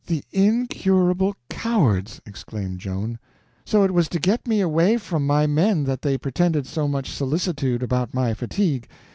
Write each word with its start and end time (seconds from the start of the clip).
"The 0.07 0.23
incurable 0.31 1.35
cowards!" 1.51 2.21
exclaimed 2.25 2.79
Joan. 2.79 3.19
"So 3.67 3.83
it 3.83 3.93
was 3.93 4.09
to 4.09 4.19
get 4.19 4.47
me 4.47 4.59
away 4.59 4.97
from 4.97 5.27
my 5.27 5.45
men 5.45 5.83
that 5.83 6.01
they 6.01 6.17
pretended 6.17 6.65
so 6.65 6.87
much 6.87 7.11
solicitude 7.11 7.83
about 7.83 8.11
my 8.11 8.33
fatigue. 8.33 8.87